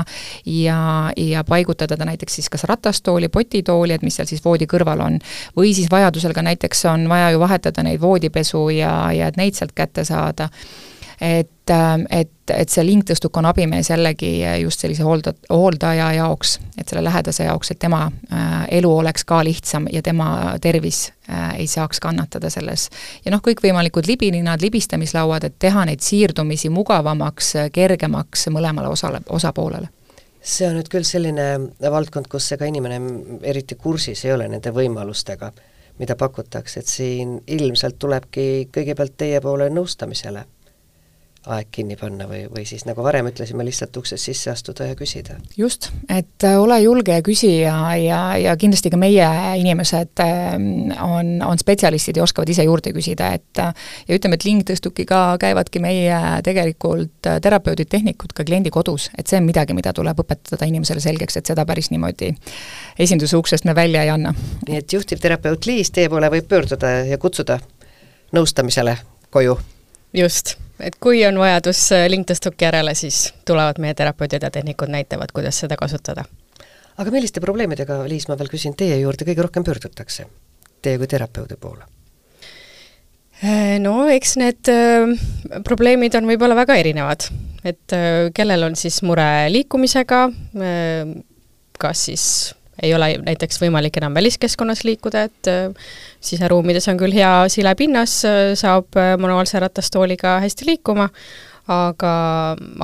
[0.48, 0.78] ja,
[1.16, 5.20] ja paigutada ta näiteks siis kas ratastooli, potitooli, et mis seal siis voodi kõrval on,
[5.56, 9.60] või siis vajadusel ka näiteks on vaja ju vahetada neid voodipesu ja, ja et neid
[9.60, 10.48] sealt kätte saada
[11.20, 14.30] et, ähm, et, et see lingtõstuk on abimees jällegi
[14.62, 19.42] just sellise hoolda, hooldaja jaoks, et selle lähedase jaoks, et tema äh, elu oleks ka
[19.44, 22.88] lihtsam ja tema tervis äh, ei saaks kannatada selles.
[23.24, 29.88] ja noh, kõikvõimalikud libininad, libistamislauad, et teha neid siirdumisi mugavamaks, kergemaks mõlemale osale, osapoolele
[30.44, 31.44] see on nüüd küll selline
[31.80, 32.98] valdkond, kus ega inimene
[33.48, 35.48] eriti kursis ei ole nende võimalustega,
[35.98, 40.44] mida pakutakse, et siin ilmselt tulebki kõigepealt teie poole nõustamisele
[41.52, 45.36] aeg kinni panna või, või siis nagu varem ütlesime, lihtsalt uksest sisse astuda ja küsida.
[45.56, 49.26] just, et äh, ole julge ja küsi ja, ja, ja kindlasti ka meie
[49.60, 53.74] inimesed ähm, on, on spetsialistid ja oskavad ise juurde küsida, et äh,
[54.08, 59.42] ja ütleme, et lingtõstukiga käivadki meie tegelikult äh, terapeudid, tehnikud ka kliendi kodus, et see
[59.42, 62.32] on midagi, mida tuleb õpetada inimesele selgeks, et seda päris niimoodi
[62.98, 64.32] esinduse uksest me välja ei anna.
[64.68, 67.60] nii et juhtivterapeut Liis teie poole võib pöörduda ja kutsuda
[68.32, 68.96] nõustamisele
[69.34, 69.58] koju?
[70.14, 75.32] Just et kui on vajadus äh, lingtõstuki järele, siis tulevad meie terapeudid ja tehnikud näitavad,
[75.34, 76.24] kuidas seda kasutada.
[76.96, 80.26] aga milliste probleemidega, Liis, ma veel küsin, teie juurde kõige rohkem pöördutakse,
[80.82, 81.86] teie kui terapeudi poole?
[83.42, 85.14] Äh, no eks need äh,
[85.66, 87.28] probleemid on võib-olla väga erinevad,
[87.64, 91.14] et äh, kellel on siis mure liikumisega äh,,
[91.78, 92.26] kas siis
[92.82, 95.88] ei ole näiteks võimalik enam väliskeskkonnas liikuda, et äh,
[96.24, 101.08] siseruumides on küll hea silepinnas, äh, saab äh, manuaalse ratastooliga hästi liikuma,
[101.70, 102.14] aga,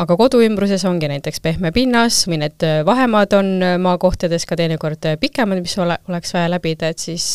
[0.03, 3.51] aga koduümbruses ongi näiteks pehme pinnas või need vahemaad on
[3.83, 7.27] maakohtades ka teinekord pikemad, mis ole, oleks vaja läbida, et siis,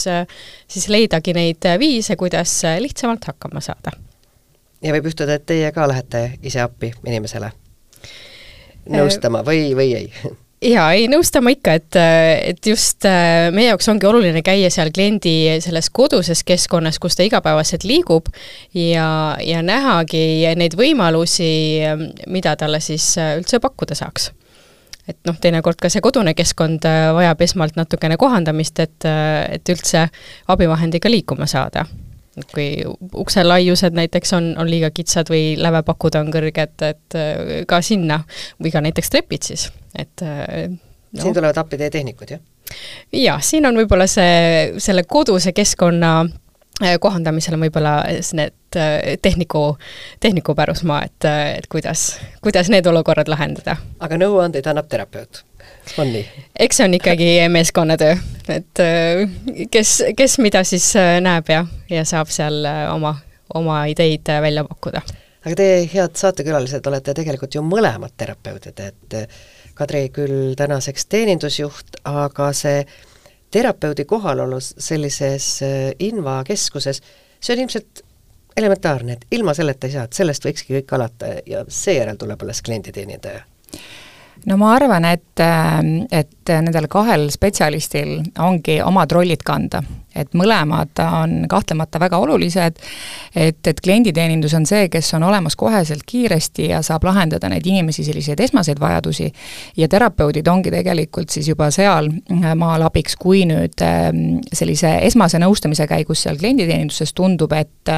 [0.68, 3.94] siis leidagi neid viise, kuidas lihtsamalt hakkama saada.
[4.82, 7.52] ja võib juhtuda, et teie ka lähete ise appi inimesele
[8.90, 10.10] nõustama või, või ei
[10.66, 11.98] jaa, ei nõustama ikka, et,
[12.52, 17.26] et just äh, meie jaoks ongi oluline käia seal kliendi selles koduses keskkonnas, kus ta
[17.26, 18.32] igapäevaselt liigub
[18.74, 19.08] ja,
[19.44, 21.52] ja nähagi neid võimalusi,
[22.32, 24.32] mida talle siis äh, üldse pakkuda saaks
[25.06, 30.08] et noh, teinekord ka see kodune keskkond äh, vajab esmalt natukene kohandamist, et, et üldse
[30.54, 31.86] abivahendiga liikuma saada.
[32.54, 32.70] Kui
[33.16, 37.20] ukse laiused näiteks on, on liiga kitsad või lävepakud on kõrged, et
[37.68, 38.20] ka sinna
[38.60, 40.24] või ka näiteks trepid siis et
[41.16, 41.22] no.
[41.22, 42.44] siin tulevad appi teie tehnikud, jah?
[43.14, 46.12] jah, siin on võib-olla see, selle koduse keskkonna
[46.84, 47.96] äh, kohandamisel on võib-olla
[48.38, 49.66] need äh, tehniku,
[50.20, 52.08] tehniku pärusmaa, et, äh, et kuidas,
[52.44, 53.78] kuidas need olukorrad lahendada.
[54.00, 55.44] aga nõuandeid annab terapeut?
[56.02, 56.46] On nii?
[56.66, 58.18] eks see on ikkagi meeskonnatöö,
[58.54, 58.84] et
[59.72, 63.16] kes, kes mida siis näeb ja, ja saab seal oma,
[63.54, 65.02] oma ideid välja pakkuda.
[65.46, 69.20] aga teie, head saatekülalised, olete tegelikult ju mõlemad terapeudid, et
[69.76, 72.86] Kadri küll tänaseks teenindusjuht, aga see
[73.56, 77.02] terapeudi kohalolu sellises äh, invakeskuses,
[77.40, 78.04] see on ilmselt
[78.58, 82.64] elementaarne, et ilma selleta ei saa, et sellest võikski kõik alata ja seejärel tuleb alles
[82.64, 83.44] klienditeenindaja
[84.46, 85.42] no ma arvan, et,
[86.12, 89.84] et nendel kahel spetsialistil ongi omad rollid kanda.
[90.16, 92.78] et mõlemad on kahtlemata väga olulised,
[93.36, 98.06] et, et klienditeenindus on see, kes on olemas koheselt kiiresti ja saab lahendada neid inimesi
[98.08, 99.28] selliseid esmaseid vajadusi,
[99.76, 102.08] ja terapeudid ongi tegelikult siis juba seal
[102.56, 103.84] maal abiks, kui nüüd
[104.54, 107.92] sellise esmase nõustamise käigus seal klienditeeninduses tundub, et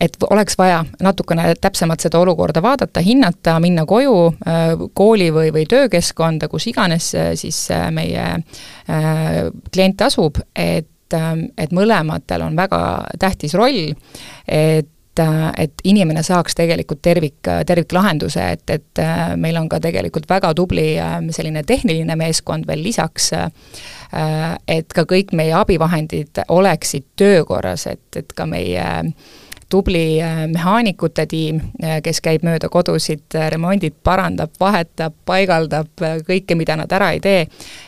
[0.00, 5.66] et oleks vaja natukene täpsemalt seda olukorda vaadata, hinnata, minna koju äh, kooli või, või
[5.70, 8.24] töökeskkonda, kus iganes äh, siis äh, meie
[9.72, 11.14] klient asub, et,
[11.58, 12.80] et mõlematel on väga
[13.20, 13.94] tähtis roll,
[14.48, 19.02] et et inimene saaks tegelikult tervik, terviklahenduse, et, et
[19.38, 20.96] meil on ka tegelikult väga tubli
[21.30, 23.28] selline tehniline meeskond veel lisaks,
[24.66, 28.88] et ka kõik meie abivahendid oleksid töökorras, et, et ka meie
[29.74, 36.54] tubli äh, mehaanikute tiim, äh, kes käib mööda kodusid, äh, remondib, parandab, vahetab, paigaldab kõike,
[36.54, 37.40] mida nad ära ei tee,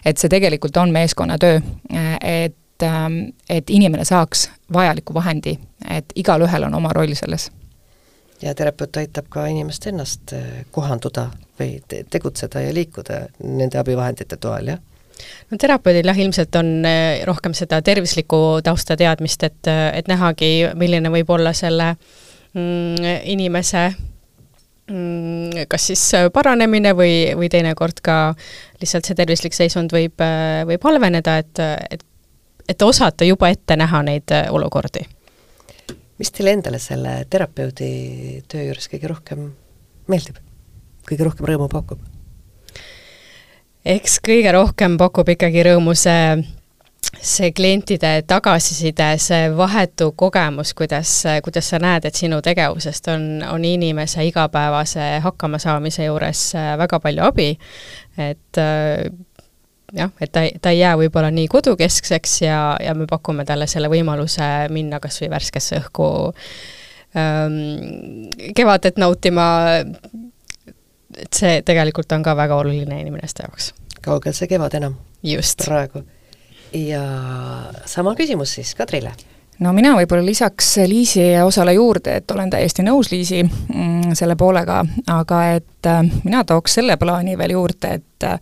[0.05, 1.61] et see tegelikult on meeskonnatöö,
[2.26, 5.55] et, ähm, et inimene saaks vajaliku vahendi,
[5.99, 7.53] et igalühel on oma roll selles.
[8.43, 10.34] Ja terapeut aitab ka inimest ennast
[10.74, 11.28] kohanduda
[11.61, 14.82] või te tegutseda ja liikuda nende abivahendite toel, jah
[15.51, 20.51] no terapeudil jah, ilmselt on eh, rohkem seda tervislikku tausta teadmist, et, eh, et nähagi,
[20.75, 23.85] milline võib olla selle mm, inimese
[24.91, 26.05] mm, kas siis
[26.35, 28.19] paranemine või, või teinekord ka
[28.81, 30.21] lihtsalt see tervislik seisund võib,
[30.69, 32.07] võib halveneda, et, et
[32.67, 35.05] et osata juba ette näha neid olukordi
[36.19, 39.49] mis teile endale selle terapeudi töö juures kõige rohkem
[40.11, 40.39] meeldib,
[41.09, 42.16] kõige rohkem rõõmu pakub?
[43.87, 46.43] Eks kõige rohkem pakub ikkagi rõõmu see
[47.22, 51.12] see klientide tagasiside, see vahetu kogemus, kuidas,
[51.45, 56.43] kuidas sa näed, et sinu tegevusest on, on inimese igapäevase hakkamasaamise juures
[56.82, 57.49] väga palju abi,
[58.18, 58.61] et
[59.95, 63.91] jah, et ta, ta ei jää võib-olla nii kodukeskseks ja, ja me pakume talle selle
[63.93, 66.09] võimaluse minna kas või värskesse õhku
[67.16, 69.47] ähm, kevadet nautima,
[71.17, 73.73] et see tegelikult on ka väga oluline inimeste jaoks.
[74.03, 74.99] kaugel see kevad enam?
[75.64, 76.05] praegu.
[76.73, 77.03] ja
[77.85, 79.12] sama küsimus siis Kadrile
[79.59, 84.83] no mina võib-olla lisaks Liisi osale juurde, et olen täiesti nõus Liisi mm, selle poolega,
[85.12, 88.39] aga et äh, mina tooks selle plaani veel juurde, et äh,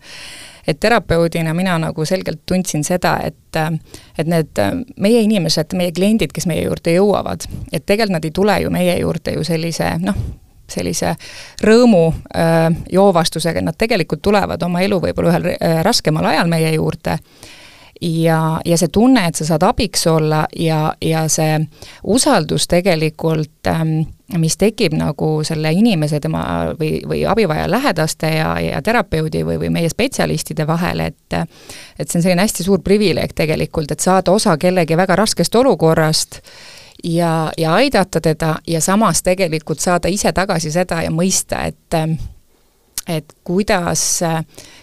[0.67, 3.35] et terapeudina mina nagu selgelt tundsin seda, et
[4.17, 4.59] et need
[4.99, 8.97] meie inimesed, meie kliendid, kes meie juurde jõuavad, et tegelikult nad ei tule ju meie
[8.99, 10.17] juurde ju sellise noh,
[10.71, 11.15] sellise
[11.63, 17.19] rõõmu äh, joovastusega, nad tegelikult tulevad oma elu võib-olla ühel äh, raskemal ajal meie juurde.
[18.01, 21.61] Ja, ja see tunne, et sa saad abiks olla ja, ja see
[22.03, 23.93] usaldus tegelikult, ähm,
[24.35, 26.43] mis tekib nagu selle inimese, tema
[26.75, 32.19] või, või abivaja lähedaste ja, ja terapeudi või, või meie spetsialistide vahel, et et see
[32.19, 36.41] on selline hästi suur privileeg tegelikult, et saada osa kellegi väga raskest olukorrast
[37.05, 42.17] ja, ja aidata teda ja samas tegelikult saada ise tagasi seda ja mõista, et
[43.07, 44.01] et kuidas,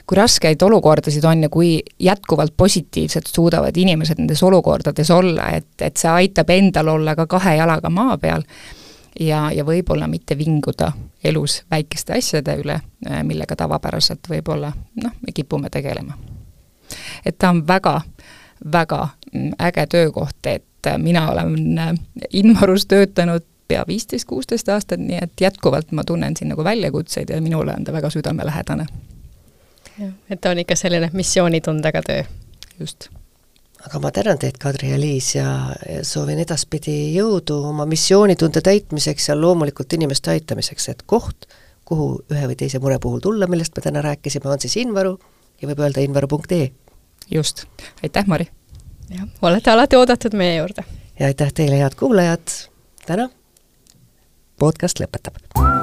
[0.06, 5.96] kui raskeid olukordasid on ja kui jätkuvalt positiivselt suudavad inimesed nendes olukordades olla, et, et
[5.96, 8.46] see aitab endal olla ka kahe jalaga maa peal
[9.20, 10.92] ja, ja võib-olla mitte vinguda
[11.24, 12.78] elus väikeste asjade üle,
[13.26, 14.70] millega tavapäraselt võib-olla
[15.02, 16.14] noh, me kipume tegelema.
[17.26, 18.00] et ta on väga,
[18.72, 19.08] väga
[19.58, 20.64] äge töökoht, et
[20.98, 21.54] mina olen
[22.32, 27.40] Inmarus töötanud pea viisteist, kuusteist aastat, nii et jätkuvalt ma tunnen siin nagu väljakutseid ja
[27.40, 28.86] minule on ta väga südamelähedane.
[29.98, 32.22] jah, et ta on ikka selline missioonitundega töö.
[32.80, 33.08] just.
[33.86, 35.48] aga ma tänan teid, Kadri ja Liis, ja,
[35.88, 41.48] ja soovin edaspidi jõudu oma missioonitunde täitmiseks ja loomulikult inimeste aitamiseks, et koht,
[41.84, 45.18] kuhu ühe või teise mure puhul tulla, millest me täna rääkisime, on siis Invaru
[45.62, 46.72] ja võib öelda invaru.ee.
[47.30, 47.64] just,
[48.02, 48.52] aitäh, Mari!
[49.10, 50.84] Jah, olete alati oodatud meie juurde.
[51.18, 52.58] ja aitäh teile, head kuulajad,
[53.06, 53.30] täna
[54.58, 55.81] podcast lõpetab